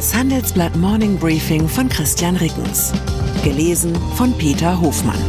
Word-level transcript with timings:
Das 0.00 0.14
Handelsblatt 0.14 0.74
Morning 0.76 1.18
Briefing 1.18 1.68
von 1.68 1.86
Christian 1.90 2.34
Rickens. 2.36 2.90
Gelesen 3.44 3.94
von 4.14 4.32
Peter 4.38 4.80
Hofmann. 4.80 5.20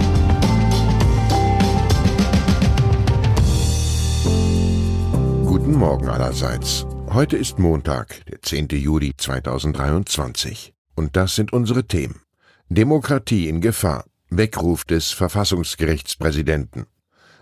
Guten 5.46 5.74
Morgen 5.74 6.08
allerseits. 6.08 6.86
Heute 7.10 7.36
ist 7.36 7.60
Montag, 7.60 8.26
der 8.28 8.42
10. 8.42 8.70
Juli 8.70 9.12
2023. 9.18 10.74
Und 10.96 11.18
das 11.18 11.36
sind 11.36 11.52
unsere 11.52 11.86
Themen. 11.86 12.22
Demokratie 12.70 13.50
in 13.50 13.60
Gefahr. 13.60 14.06
Weckruf 14.30 14.86
des 14.86 15.12
Verfassungsgerichtspräsidenten. 15.12 16.86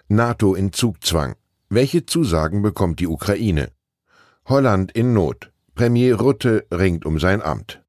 NATO 0.07 0.55
in 0.55 0.73
Zugzwang. 0.73 1.36
Welche 1.70 2.07
Zusagen 2.07 2.64
bekommt 2.64 3.00
die 3.00 3.07
Ukraine? 3.07 3.70
Holland 4.46 4.91
in 4.93 5.14
Not. 5.14 5.52
Premier 5.79 6.15
Rutte 6.15 6.65
ringt 6.74 7.06
um 7.06 7.19
sein 7.19 7.42
Amt. 7.42 7.82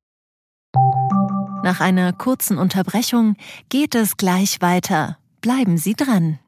Nach 1.65 1.81
einer 1.81 2.13
kurzen 2.13 2.57
Unterbrechung 2.57 3.35
geht 3.69 3.97
es 3.97 4.17
gleich 4.17 4.59
weiter. 4.61 5.19
Bleiben 5.41 5.77
Sie 5.77 5.95
dran. 5.95 6.39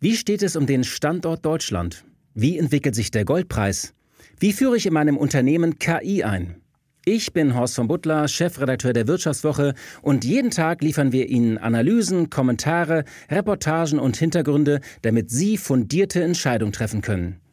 Wie 0.00 0.16
steht 0.16 0.42
es 0.42 0.54
um 0.54 0.66
den 0.66 0.84
Standort 0.84 1.46
Deutschland? 1.46 2.04
Wie 2.34 2.58
entwickelt 2.58 2.94
sich 2.94 3.10
der 3.10 3.24
Goldpreis? 3.24 3.94
Wie 4.38 4.52
führe 4.52 4.76
ich 4.76 4.84
in 4.84 4.92
meinem 4.92 5.16
Unternehmen 5.16 5.78
KI 5.78 6.24
ein? 6.24 6.60
Ich 7.06 7.32
bin 7.32 7.54
Horst 7.54 7.76
von 7.76 7.88
Butler, 7.88 8.28
Chefredakteur 8.28 8.92
der 8.92 9.08
Wirtschaftswoche 9.08 9.72
und 10.02 10.26
jeden 10.26 10.50
Tag 10.50 10.82
liefern 10.82 11.10
wir 11.10 11.30
Ihnen 11.30 11.56
Analysen, 11.56 12.28
Kommentare, 12.28 13.06
Reportagen 13.30 13.98
und 13.98 14.18
Hintergründe, 14.18 14.82
damit 15.00 15.30
Sie 15.30 15.56
fundierte 15.56 16.22
Entscheidungen 16.22 16.72
treffen 16.72 17.00
können 17.00 17.40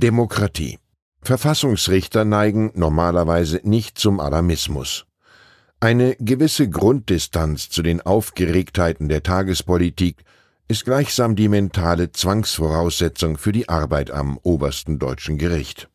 Demokratie. 0.00 0.78
Verfassungsrichter 1.20 2.24
neigen 2.24 2.72
normalerweise 2.74 3.60
nicht 3.64 3.98
zum 3.98 4.18
Alarmismus. 4.18 5.04
Eine 5.78 6.16
gewisse 6.18 6.70
Grunddistanz 6.70 7.68
zu 7.68 7.82
den 7.82 8.00
Aufgeregtheiten 8.00 9.10
der 9.10 9.22
Tagespolitik 9.22 10.24
ist 10.68 10.86
gleichsam 10.86 11.36
die 11.36 11.48
mentale 11.48 12.12
Zwangsvoraussetzung 12.12 13.36
für 13.36 13.52
die 13.52 13.68
Arbeit 13.68 14.10
am 14.10 14.38
obersten 14.42 14.98
deutschen 14.98 15.36
Gericht. 15.36 15.90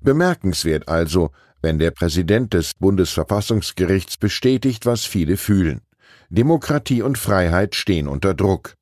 Bemerkenswert 0.00 0.88
also, 0.88 1.30
wenn 1.62 1.78
der 1.78 1.92
Präsident 1.92 2.54
des 2.54 2.74
Bundesverfassungsgerichts 2.74 4.16
bestätigt, 4.16 4.84
was 4.84 5.04
viele 5.04 5.36
fühlen. 5.36 5.82
Demokratie 6.28 7.02
und 7.02 7.18
Freiheit 7.18 7.76
stehen 7.76 8.08
unter 8.08 8.34
Druck. 8.34 8.74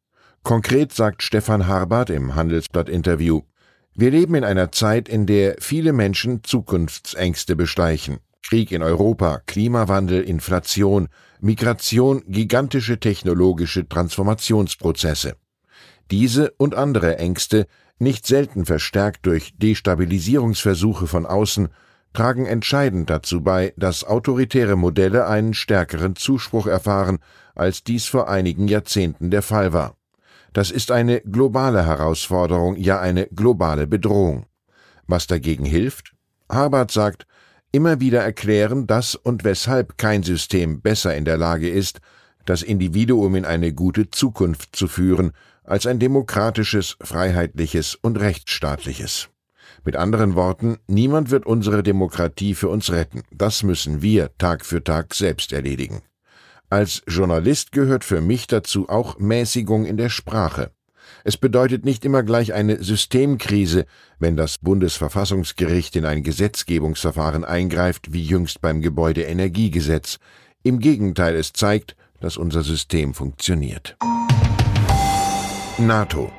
Konkret 0.42 0.94
sagt 0.94 1.22
Stefan 1.22 1.66
Harbart 1.66 2.08
im 2.08 2.34
Handelsblatt-Interview, 2.34 3.42
wir 3.98 4.10
leben 4.10 4.34
in 4.34 4.44
einer 4.44 4.72
Zeit, 4.72 5.08
in 5.08 5.24
der 5.24 5.56
viele 5.58 5.94
Menschen 5.94 6.44
Zukunftsängste 6.44 7.56
besteichen. 7.56 8.18
Krieg 8.46 8.70
in 8.70 8.82
Europa, 8.82 9.40
Klimawandel, 9.46 10.22
Inflation, 10.22 11.08
Migration, 11.40 12.22
gigantische 12.28 13.00
technologische 13.00 13.88
Transformationsprozesse. 13.88 15.36
Diese 16.10 16.52
und 16.58 16.74
andere 16.74 17.18
Ängste, 17.18 17.66
nicht 17.98 18.26
selten 18.26 18.66
verstärkt 18.66 19.24
durch 19.24 19.54
Destabilisierungsversuche 19.56 21.06
von 21.06 21.24
außen, 21.24 21.68
tragen 22.12 22.44
entscheidend 22.44 23.08
dazu 23.08 23.40
bei, 23.40 23.72
dass 23.78 24.04
autoritäre 24.04 24.76
Modelle 24.76 25.26
einen 25.26 25.54
stärkeren 25.54 26.16
Zuspruch 26.16 26.66
erfahren, 26.66 27.18
als 27.54 27.82
dies 27.82 28.06
vor 28.06 28.28
einigen 28.28 28.68
Jahrzehnten 28.68 29.30
der 29.30 29.42
Fall 29.42 29.72
war. 29.72 29.96
Das 30.56 30.70
ist 30.70 30.90
eine 30.90 31.20
globale 31.20 31.84
Herausforderung, 31.84 32.76
ja 32.76 32.98
eine 32.98 33.26
globale 33.26 33.86
Bedrohung. 33.86 34.46
Was 35.06 35.26
dagegen 35.26 35.66
hilft? 35.66 36.14
Harbert 36.50 36.90
sagt, 36.90 37.26
immer 37.72 38.00
wieder 38.00 38.22
erklären, 38.22 38.86
dass 38.86 39.16
und 39.16 39.44
weshalb 39.44 39.98
kein 39.98 40.22
System 40.22 40.80
besser 40.80 41.14
in 41.14 41.26
der 41.26 41.36
Lage 41.36 41.68
ist, 41.68 42.00
das 42.46 42.62
Individuum 42.62 43.34
in 43.34 43.44
eine 43.44 43.74
gute 43.74 44.08
Zukunft 44.08 44.74
zu 44.74 44.88
führen, 44.88 45.32
als 45.62 45.86
ein 45.86 45.98
demokratisches, 45.98 46.96
freiheitliches 47.02 47.94
und 47.94 48.18
rechtsstaatliches. 48.18 49.28
Mit 49.84 49.96
anderen 49.96 50.36
Worten, 50.36 50.78
niemand 50.86 51.30
wird 51.30 51.44
unsere 51.44 51.82
Demokratie 51.82 52.54
für 52.54 52.70
uns 52.70 52.90
retten. 52.90 53.24
Das 53.30 53.62
müssen 53.62 54.00
wir 54.00 54.30
Tag 54.38 54.64
für 54.64 54.82
Tag 54.82 55.12
selbst 55.12 55.52
erledigen. 55.52 56.00
Als 56.68 57.02
Journalist 57.06 57.70
gehört 57.70 58.02
für 58.02 58.20
mich 58.20 58.48
dazu 58.48 58.88
auch 58.88 59.18
Mäßigung 59.18 59.86
in 59.86 59.96
der 59.96 60.08
Sprache. 60.08 60.72
Es 61.22 61.36
bedeutet 61.36 61.84
nicht 61.84 62.04
immer 62.04 62.24
gleich 62.24 62.52
eine 62.52 62.82
Systemkrise, 62.82 63.86
wenn 64.18 64.36
das 64.36 64.58
Bundesverfassungsgericht 64.58 65.94
in 65.94 66.04
ein 66.04 66.24
Gesetzgebungsverfahren 66.24 67.44
eingreift, 67.44 68.12
wie 68.12 68.24
jüngst 68.24 68.60
beim 68.60 68.80
Gebäudeenergiegesetz. 68.80 70.18
Im 70.64 70.80
Gegenteil, 70.80 71.36
es 71.36 71.52
zeigt, 71.52 71.94
dass 72.20 72.36
unser 72.36 72.62
System 72.62 73.14
funktioniert. 73.14 73.96
NATO. 75.78 76.32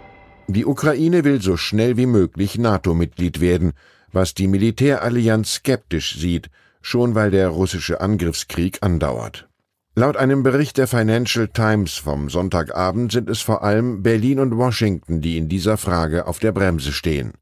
Die 0.48 0.66
Ukraine 0.66 1.24
will 1.24 1.42
so 1.42 1.56
schnell 1.56 1.96
wie 1.96 2.06
möglich 2.06 2.58
NATO-Mitglied 2.58 3.40
werden, 3.40 3.74
was 4.12 4.34
die 4.34 4.48
Militärallianz 4.48 5.56
skeptisch 5.56 6.18
sieht, 6.18 6.50
schon 6.82 7.16
weil 7.16 7.32
der 7.32 7.50
russische 7.50 8.02
Angriffskrieg 8.02 8.80
andauert. 8.82 9.47
Laut 10.00 10.16
einem 10.16 10.44
Bericht 10.44 10.78
der 10.78 10.86
Financial 10.86 11.48
Times 11.48 11.96
vom 11.96 12.30
Sonntagabend 12.30 13.12
sind 13.12 13.32
es 13.32 13.42
vor 13.42 13.64
allem 13.64 14.04
Berlin 14.04 14.40
und 14.40 14.56
Washington, 14.56 15.22
die 15.22 15.40
in 15.40 15.50
dieser 15.50 15.76
Frage 15.76 16.28
auf 16.28 16.38
der 16.38 16.52
Bremse 16.52 16.92
stehen. 16.92 17.34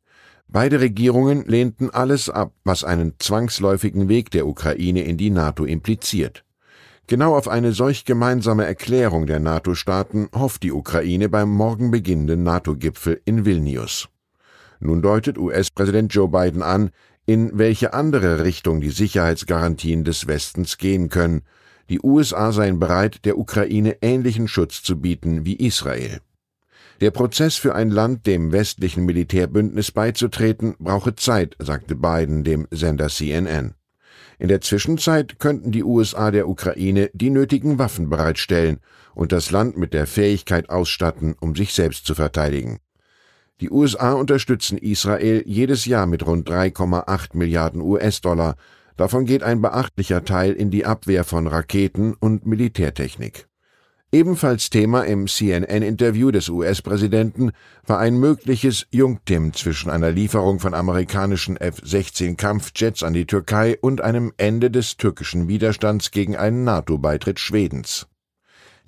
Beide 0.47 0.79
Regierungen 0.79 1.43
lehnten 1.47 1.89
alles 1.89 2.29
ab, 2.29 2.53
was 2.63 2.85
einen 2.85 3.15
zwangsläufigen 3.19 4.07
Weg 4.07 4.31
der 4.31 4.47
Ukraine 4.47 5.03
in 5.03 5.17
die 5.17 5.31
NATO 5.31 5.65
impliziert. 5.65 6.45
Genau 7.07 7.35
auf 7.35 7.49
eine 7.49 7.73
solch 7.73 8.05
gemeinsame 8.05 8.63
Erklärung 8.63 9.27
der 9.27 9.41
NATO-Staaten 9.41 10.29
hofft 10.33 10.63
die 10.63 10.71
Ukraine 10.71 11.27
beim 11.27 11.49
morgen 11.49 11.91
beginnenden 11.91 12.43
NATO-Gipfel 12.43 13.19
in 13.25 13.43
Vilnius. 13.43 14.07
Nun 14.79 15.01
deutet 15.01 15.37
US-Präsident 15.37 16.13
Joe 16.13 16.29
Biden 16.29 16.61
an, 16.61 16.91
in 17.25 17.51
welche 17.57 17.93
andere 17.93 18.45
Richtung 18.45 18.79
die 18.79 18.91
Sicherheitsgarantien 18.91 20.05
des 20.05 20.27
Westens 20.27 20.77
gehen 20.77 21.09
können, 21.09 21.41
die 21.89 22.01
USA 22.01 22.51
seien 22.51 22.79
bereit, 22.79 23.25
der 23.25 23.37
Ukraine 23.37 23.97
ähnlichen 24.01 24.47
Schutz 24.47 24.81
zu 24.81 24.99
bieten 24.99 25.45
wie 25.45 25.55
Israel. 25.55 26.19
Der 27.01 27.11
Prozess 27.11 27.55
für 27.55 27.75
ein 27.75 27.89
Land, 27.89 28.25
dem 28.25 28.51
westlichen 28.51 29.05
Militärbündnis 29.05 29.91
beizutreten, 29.91 30.75
brauche 30.79 31.15
Zeit, 31.15 31.55
sagte 31.59 31.95
Biden 31.95 32.43
dem 32.43 32.67
Sender 32.71 33.09
CNN. 33.09 33.73
In 34.39 34.47
der 34.47 34.61
Zwischenzeit 34.61 35.39
könnten 35.39 35.71
die 35.71 35.83
USA 35.83 36.31
der 36.31 36.47
Ukraine 36.47 37.09
die 37.13 37.29
nötigen 37.29 37.79
Waffen 37.79 38.09
bereitstellen 38.09 38.79
und 39.13 39.31
das 39.31 39.51
Land 39.51 39.77
mit 39.77 39.93
der 39.93 40.07
Fähigkeit 40.07 40.69
ausstatten, 40.69 41.35
um 41.39 41.55
sich 41.55 41.73
selbst 41.73 42.05
zu 42.05 42.15
verteidigen. 42.15 42.79
Die 43.61 43.69
USA 43.69 44.13
unterstützen 44.13 44.77
Israel 44.77 45.41
jedes 45.45 45.85
Jahr 45.85 46.05
mit 46.05 46.25
rund 46.25 46.49
3,8 46.49 47.37
Milliarden 47.37 47.81
US-Dollar 47.81 48.55
Davon 48.97 49.25
geht 49.25 49.43
ein 49.43 49.61
beachtlicher 49.61 50.23
Teil 50.23 50.53
in 50.53 50.71
die 50.71 50.85
Abwehr 50.85 51.23
von 51.23 51.47
Raketen 51.47 52.13
und 52.13 52.45
Militärtechnik. 52.45 53.47
Ebenfalls 54.11 54.69
Thema 54.69 55.01
im 55.01 55.27
CNN-Interview 55.27 56.31
des 56.31 56.47
US-Präsidenten 56.47 57.51
war 57.85 57.99
ein 57.99 58.17
mögliches 58.17 58.87
Jungtim 58.91 59.51
zwischen 59.51 59.89
einer 59.89 60.11
Lieferung 60.11 60.61
von 60.61 60.73
amerikanischen 60.73 61.57
F-16 61.57 62.37
Kampfjets 62.37 63.03
an 63.03 63.13
die 63.13 63.25
Türkei 63.25 63.77
und 63.81 63.99
einem 63.99 64.31
Ende 64.37 64.71
des 64.71 64.95
türkischen 64.95 65.49
Widerstands 65.49 66.11
gegen 66.11 66.37
einen 66.37 66.63
NATO-Beitritt 66.63 67.41
Schwedens. 67.41 68.07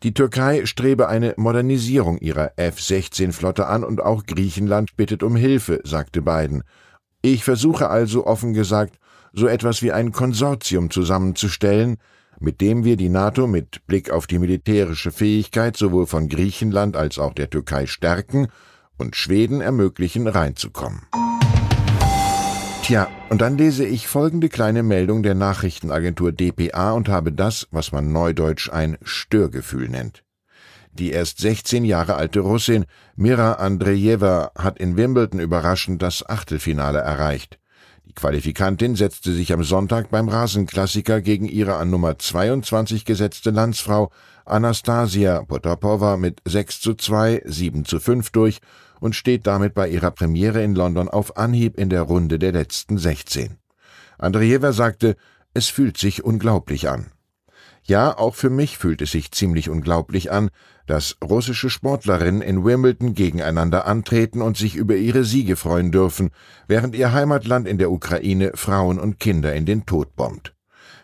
Die 0.03 0.13
Türkei 0.13 0.65
strebe 0.65 1.10
eine 1.10 1.33
Modernisierung 1.36 2.19
ihrer 2.19 2.53
F-16-Flotte 2.56 3.68
an 3.68 3.83
und 3.83 4.00
auch 4.00 4.25
Griechenland 4.25 4.95
bittet 4.95 5.24
um 5.24 5.36
Hilfe, 5.36 5.81
sagte 5.83 6.21
Biden. 6.21 6.63
Ich 7.21 7.44
versuche 7.44 7.89
also 7.89 8.25
offen 8.25 8.53
gesagt, 8.53 8.98
so 9.33 9.47
etwas 9.47 9.81
wie 9.81 9.91
ein 9.91 10.12
Konsortium 10.12 10.89
zusammenzustellen, 10.89 11.97
mit 12.39 12.62
dem 12.62 12.83
wir 12.83 12.97
die 12.97 13.09
NATO 13.09 13.47
mit 13.47 13.85
Blick 13.88 14.12
auf 14.12 14.27
die 14.27 14.39
militärische 14.39 15.12
Fähigkeit 15.12 15.75
sowohl 15.75 16.06
von 16.06 16.29
Griechenland 16.29 16.95
als 16.95 17.19
auch 17.19 17.33
der 17.33 17.50
Türkei 17.50 17.88
stärken 17.88 18.47
und 18.97 19.15
Schweden 19.15 19.62
ermöglichen, 19.62 20.27
reinzukommen. 20.27 21.01
Tja, 22.83 23.09
und 23.29 23.41
dann 23.41 23.57
lese 23.57 23.85
ich 23.85 24.07
folgende 24.07 24.47
kleine 24.47 24.81
Meldung 24.81 25.21
der 25.21 25.35
Nachrichtenagentur 25.35 26.31
dpa 26.31 26.94
und 26.94 27.09
habe 27.09 27.33
das, 27.33 27.68
was 27.71 27.91
man 27.91 28.13
neudeutsch 28.13 28.69
ein 28.71 28.97
Störgefühl 29.01 29.89
nennt. 29.89 30.24
Die 30.94 31.12
erst 31.12 31.39
16 31.39 31.83
Jahre 31.83 32.15
alte 32.15 32.39
Russin 32.39 32.85
Mira 33.15 33.53
Andrejewa 33.53 34.51
hat 34.57 34.79
in 34.79 34.95
Wimbledon 34.95 35.39
überraschend 35.39 36.01
das 36.01 36.27
Achtelfinale 36.27 37.00
erreicht. 37.00 37.59
Die 38.07 38.13
Qualifikantin 38.13 38.95
setzte 38.95 39.33
sich 39.33 39.51
am 39.51 39.65
Sonntag 39.65 40.09
beim 40.09 40.30
Rasenklassiker 40.30 41.19
gegen 41.19 41.45
ihre 41.45 41.75
an 41.75 41.89
Nummer 41.89 42.18
22 42.18 43.04
gesetzte 43.04 43.50
Landsfrau 43.50 44.12
Anastasia 44.45 45.44
Potapova 45.44 46.15
mit 46.15 46.42
6 46.45 46.80
zu 46.80 46.94
2, 46.94 47.42
7 47.44 47.83
zu 47.83 48.00
5 48.00 48.30
durch 48.30 48.62
und 49.01 49.13
steht 49.13 49.45
damit 49.45 49.74
bei 49.74 49.89
ihrer 49.89 50.12
Premiere 50.12 50.63
in 50.63 50.74
London 50.74 51.09
auf 51.09 51.36
Anhieb 51.36 51.77
in 51.77 51.89
der 51.89 52.04
Runde 52.04 52.39
der 52.39 52.54
letzten 52.54 52.98
16. 52.98 53.57
Andrejewa 54.18 54.71
sagte, 54.71 55.18
es 55.53 55.68
fühlt 55.68 55.98
sich 55.98 56.24
unglaublich 56.24 56.88
an. 56.88 57.07
Ja, 57.88 58.18
auch 58.18 58.36
für 58.36 58.50
mich 58.50 58.78
fühlt 58.78 59.01
es 59.01 59.12
sich 59.12 59.31
ziemlich 59.31 59.69
unglaublich 59.69 60.30
an, 60.30 60.50
dass 60.88 61.16
russische 61.24 61.69
Sportlerinnen 61.69 62.42
in 62.42 62.66
Wimbledon 62.66 63.13
gegeneinander 63.13 63.88
antreten 63.88 64.42
und 64.42 64.57
sich 64.57 64.75
über 64.75 64.98
ihre 64.98 65.24
Siege 65.24 65.56
freuen 65.56 65.94
dürfen, 65.94 66.31
während 66.68 66.95
ihr 66.95 67.13
Heimatland 67.13 67.66
in 67.66 67.78
der 67.78 67.89
Ukraine 67.89 68.51
Frauen 68.56 69.00
und 69.00 69.22
Kinder 69.22 69.56
in 69.56 69.66
den 69.66 69.86
Tod 69.86 70.18
bombt. 70.18 70.54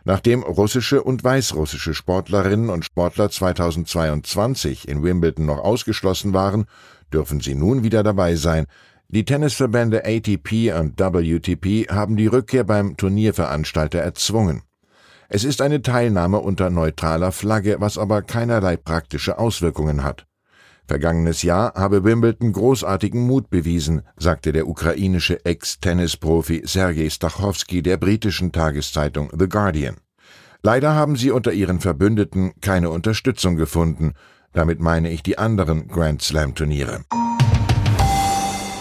Nachdem 0.03 0.43
russische 0.43 1.01
und 1.01 1.23
weißrussische 1.23 1.93
Sportlerinnen 1.93 2.69
und 2.69 2.83
Sportler 2.83 3.29
2022 3.29 4.85
in 4.89 5.03
Wimbledon 5.03 5.45
noch 5.45 5.59
ausgeschlossen 5.59 6.33
waren, 6.33 6.65
dürfen 7.13 7.39
sie 7.39 7.55
nun 7.55 7.83
wieder 7.83 8.03
dabei 8.03 8.35
sein. 8.35 8.65
Die 9.07 9.23
Tennisverbände 9.23 10.03
ATP 10.03 10.73
und 10.77 10.99
WTP 10.99 11.89
haben 11.89 12.17
die 12.17 12.27
Rückkehr 12.27 12.65
beim 12.65 12.97
Turnierveranstalter 12.97 13.99
erzwungen. 13.99 14.63
Es 15.29 15.43
ist 15.43 15.61
eine 15.61 15.81
Teilnahme 15.81 16.39
unter 16.39 16.69
neutraler 16.69 17.31
Flagge, 17.31 17.77
was 17.79 17.97
aber 17.97 18.21
keinerlei 18.21 18.77
praktische 18.77 19.39
Auswirkungen 19.39 20.03
hat. 20.03 20.25
Vergangenes 20.85 21.43
Jahr 21.43 21.73
habe 21.75 22.03
Wimbledon 22.03 22.51
großartigen 22.51 23.25
Mut 23.25 23.49
bewiesen, 23.49 24.01
sagte 24.17 24.51
der 24.51 24.67
ukrainische 24.67 25.45
Ex-Tennisprofi 25.45 26.63
Sergei 26.65 27.09
Stachowski 27.09 27.81
der 27.81 27.97
britischen 27.97 28.51
Tageszeitung 28.51 29.31
The 29.37 29.47
Guardian. 29.47 29.95
Leider 30.61 30.93
haben 30.93 31.15
sie 31.15 31.31
unter 31.31 31.53
ihren 31.53 31.79
Verbündeten 31.79 32.53
keine 32.61 32.89
Unterstützung 32.89 33.55
gefunden. 33.55 34.13
Damit 34.51 34.79
meine 34.79 35.09
ich 35.09 35.23
die 35.23 35.37
anderen 35.37 35.87
Grand 35.87 36.21
Slam 36.21 36.53
Turniere. 36.53 37.01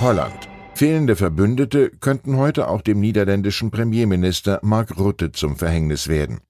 Holland. 0.01 0.52
Fehlende 0.83 1.15
Verbündete 1.15 1.91
könnten 1.91 2.39
heute 2.39 2.67
auch 2.67 2.83
dem 2.83 2.99
niederländischen 2.99 3.71
Premierminister 3.71 4.59
Mark 4.65 4.99
Rutte 4.99 5.31
zum 5.31 5.55
Verhängnis 5.55 6.09
werden. 6.09 6.41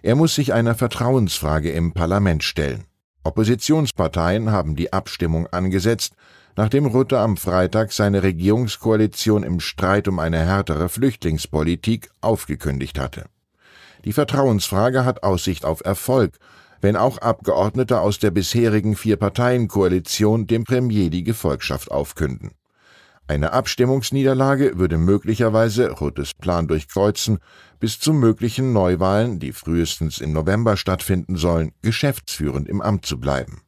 Er 0.00 0.16
muss 0.16 0.34
sich 0.34 0.54
einer 0.54 0.74
Vertrauensfrage 0.74 1.70
im 1.72 1.92
Parlament 1.92 2.42
stellen. 2.42 2.84
Oppositionsparteien 3.22 4.50
haben 4.50 4.76
die 4.76 4.94
Abstimmung 4.94 5.46
angesetzt, 5.48 6.14
nachdem 6.56 6.86
Rutte 6.86 7.18
am 7.18 7.36
Freitag 7.36 7.92
seine 7.92 8.22
Regierungskoalition 8.22 9.42
im 9.42 9.60
Streit 9.60 10.08
um 10.08 10.20
eine 10.20 10.38
härtere 10.38 10.88
Flüchtlingspolitik 10.88 12.08
aufgekündigt 12.22 12.98
hatte. 12.98 13.26
Die 14.06 14.14
Vertrauensfrage 14.14 15.04
hat 15.04 15.22
Aussicht 15.22 15.66
auf 15.66 15.84
Erfolg, 15.84 16.38
wenn 16.80 16.96
auch 16.96 17.18
Abgeordnete 17.18 18.00
aus 18.00 18.18
der 18.18 18.30
bisherigen 18.30 18.96
Vier-Parteien-Koalition 18.96 20.46
dem 20.46 20.64
Premier 20.64 21.10
die 21.10 21.24
Gefolgschaft 21.24 21.90
aufkünden. 21.90 22.52
Eine 23.28 23.52
Abstimmungsniederlage 23.52 24.78
würde 24.78 24.98
möglicherweise 24.98 25.90
Ruttes 25.90 26.34
Plan 26.34 26.66
durchkreuzen, 26.66 27.38
bis 27.78 27.98
zu 27.98 28.12
möglichen 28.12 28.72
Neuwahlen, 28.72 29.38
die 29.38 29.52
frühestens 29.52 30.18
im 30.18 30.32
November 30.32 30.76
stattfinden 30.76 31.36
sollen, 31.36 31.72
geschäftsführend 31.82 32.68
im 32.68 32.80
Amt 32.80 33.06
zu 33.06 33.18
bleiben. 33.18 33.62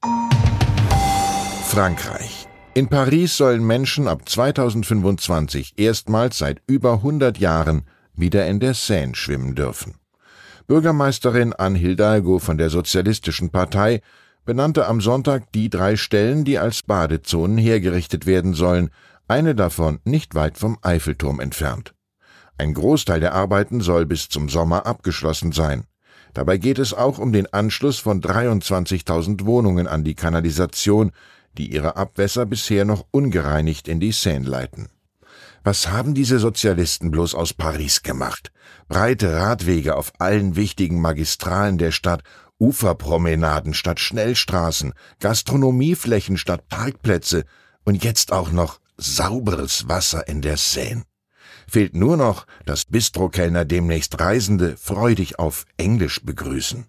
Frankreich. 1.64 2.46
In 2.74 2.88
Paris 2.88 3.36
sollen 3.36 3.64
Menschen 3.64 4.08
ab 4.08 4.28
2025 4.28 5.74
erstmals 5.76 6.38
seit 6.38 6.60
über 6.66 6.94
100 6.94 7.38
Jahren 7.38 7.84
wieder 8.14 8.46
in 8.46 8.60
der 8.60 8.74
Seine 8.74 9.14
schwimmen 9.14 9.54
dürfen. 9.54 9.94
Bürgermeisterin 10.66 11.52
Anne 11.52 11.78
Hidalgo 11.78 12.38
von 12.38 12.58
der 12.58 12.70
Sozialistischen 12.70 13.50
Partei 13.50 14.00
benannte 14.44 14.86
am 14.86 15.00
Sonntag 15.00 15.52
die 15.52 15.70
drei 15.70 15.96
Stellen, 15.96 16.44
die 16.44 16.58
als 16.58 16.82
Badezonen 16.82 17.58
hergerichtet 17.58 18.26
werden 18.26 18.54
sollen, 18.54 18.90
eine 19.28 19.54
davon 19.54 20.00
nicht 20.04 20.34
weit 20.34 20.58
vom 20.58 20.78
Eiffelturm 20.82 21.40
entfernt. 21.40 21.94
Ein 22.58 22.74
Großteil 22.74 23.20
der 23.20 23.34
Arbeiten 23.34 23.80
soll 23.80 24.06
bis 24.06 24.28
zum 24.28 24.48
Sommer 24.48 24.86
abgeschlossen 24.86 25.52
sein. 25.52 25.84
Dabei 26.34 26.56
geht 26.56 26.78
es 26.78 26.92
auch 26.92 27.18
um 27.18 27.32
den 27.32 27.52
Anschluss 27.52 27.98
von 27.98 28.20
23.000 28.20 29.44
Wohnungen 29.44 29.86
an 29.86 30.04
die 30.04 30.14
Kanalisation, 30.14 31.12
die 31.56 31.72
ihre 31.72 31.96
Abwässer 31.96 32.46
bisher 32.46 32.84
noch 32.84 33.06
ungereinigt 33.10 33.88
in 33.88 34.00
die 34.00 34.12
Seine 34.12 34.48
leiten. 34.48 34.88
Was 35.62 35.88
haben 35.88 36.14
diese 36.14 36.38
Sozialisten 36.38 37.10
bloß 37.10 37.34
aus 37.34 37.54
Paris 37.54 38.02
gemacht? 38.02 38.52
Breite 38.88 39.32
Radwege 39.32 39.96
auf 39.96 40.12
allen 40.18 40.56
wichtigen 40.56 41.00
Magistralen 41.00 41.78
der 41.78 41.90
Stadt, 41.90 42.22
Uferpromenaden 42.58 43.72
statt 43.72 43.98
Schnellstraßen, 43.98 44.92
Gastronomieflächen 45.20 46.36
statt 46.36 46.68
Parkplätze 46.68 47.44
und 47.84 48.04
jetzt 48.04 48.32
auch 48.32 48.52
noch 48.52 48.78
sauberes 48.96 49.88
Wasser 49.88 50.28
in 50.28 50.42
der 50.42 50.56
Seine. 50.56 51.04
Fehlt 51.66 51.94
nur 51.94 52.16
noch, 52.16 52.46
dass 52.66 52.84
Bistrokellner 52.84 53.64
demnächst 53.64 54.20
Reisende 54.20 54.76
freudig 54.76 55.38
auf 55.38 55.64
Englisch 55.76 56.22
begrüßen. 56.22 56.86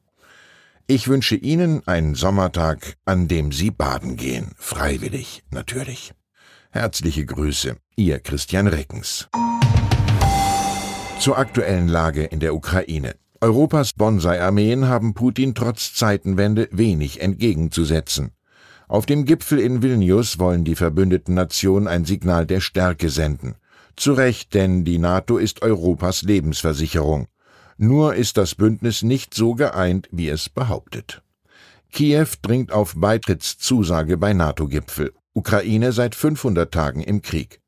Ich 0.88 1.08
wünsche 1.08 1.36
Ihnen 1.36 1.82
einen 1.88 2.14
Sommertag, 2.14 2.98
an 3.06 3.28
dem 3.28 3.52
Sie 3.52 3.72
baden 3.72 4.18
gehen, 4.18 4.52
freiwillig 4.58 5.44
natürlich. 5.50 6.14
Herzliche 6.70 7.26
Grüße, 7.26 7.78
Ihr 7.96 8.20
Christian 8.20 8.68
Reckens. 8.68 9.28
Zur 11.20 11.38
aktuellen 11.38 11.88
Lage 11.88 12.26
in 12.26 12.40
der 12.40 12.54
Ukraine. 12.54 13.16
Europas 13.42 13.94
Bonsai-Armeen 13.94 14.88
haben 14.88 15.14
Putin 15.14 15.56
trotz 15.56 15.94
Zeitenwende 15.94 16.68
wenig 16.72 17.22
entgegenzusetzen. 17.22 18.32
Auf 18.88 19.06
dem 19.06 19.26
Gipfel 19.26 19.60
in 19.60 19.82
Vilnius 19.82 20.38
wollen 20.38 20.64
die 20.64 20.76
verbündeten 20.76 21.34
Nationen 21.34 21.88
ein 21.88 22.06
Signal 22.06 22.46
der 22.46 22.62
Stärke 22.62 23.10
senden. 23.10 23.56
Zu 23.96 24.14
Recht, 24.14 24.54
denn 24.54 24.84
die 24.84 25.00
NATO 25.00 25.38
ist 25.38 25.62
Europas 25.62 26.22
Lebensversicherung. 26.22 27.28
Nur 27.78 28.16
ist 28.16 28.38
das 28.38 28.56
Bündnis 28.56 29.02
nicht 29.02 29.34
so 29.34 29.56
geeint, 29.56 30.08
wie 30.12 30.30
es 30.30 30.50
behauptet. 30.50 31.24
Kiew 31.92 32.28
dringt 32.42 32.72
auf 32.72 32.94
Beitrittszusage 32.96 34.18
bei 34.18 34.34
NATO-Gipfel. 34.34 35.14
Ukraine 35.34 35.92
seit 35.92 36.14
500 36.16 36.74
Tagen 36.74 37.02
im 37.02 37.22
Krieg. 37.22 37.62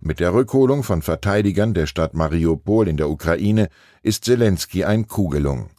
Mit 0.00 0.20
der 0.20 0.32
Rückholung 0.32 0.82
von 0.82 1.02
Verteidigern 1.02 1.74
der 1.74 1.86
Stadt 1.86 2.14
Mariupol 2.14 2.88
in 2.88 2.96
der 2.96 3.08
Ukraine 3.08 3.68
ist 4.02 4.24
Zelensky 4.24 4.84
ein 4.84 5.06
Kuh 5.06 5.28
gelungen. 5.28 5.70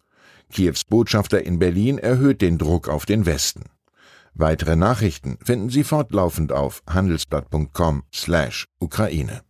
Kiews 0.51 0.83
Botschafter 0.83 1.43
in 1.43 1.59
Berlin 1.59 1.97
erhöht 1.97 2.41
den 2.41 2.57
Druck 2.57 2.89
auf 2.89 3.05
den 3.05 3.25
Westen. 3.25 3.63
Weitere 4.39 4.75
Nachrichten 4.77 5.37
finden 5.43 5.69
Sie 5.69 5.83
fortlaufend 5.83 6.53
auf 6.53 6.81
handelsblatt.com/Ukraine. 6.87 9.41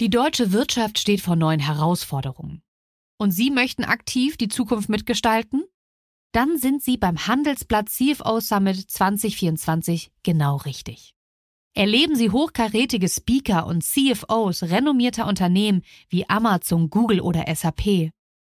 Die 0.00 0.08
deutsche 0.08 0.52
Wirtschaft 0.52 0.98
steht 0.98 1.20
vor 1.20 1.36
neuen 1.36 1.60
Herausforderungen. 1.60 2.62
Und 3.18 3.32
Sie 3.32 3.50
möchten 3.50 3.84
aktiv 3.84 4.38
die 4.38 4.48
Zukunft 4.48 4.88
mitgestalten? 4.88 5.64
Dann 6.32 6.56
sind 6.56 6.82
Sie 6.82 6.96
beim 6.96 7.26
Handelsblatt 7.26 7.90
CFO 7.90 8.40
Summit 8.40 8.90
2024 8.90 10.10
genau 10.22 10.56
richtig. 10.56 11.14
Erleben 11.74 12.16
Sie 12.16 12.30
hochkarätige 12.30 13.10
Speaker 13.10 13.66
und 13.66 13.84
CFOs 13.84 14.62
renommierter 14.62 15.26
Unternehmen 15.26 15.82
wie 16.08 16.26
Amazon, 16.30 16.88
Google 16.88 17.20
oder 17.20 17.44
SAP 17.54 18.13